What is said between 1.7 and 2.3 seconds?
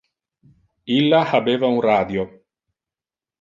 un radio.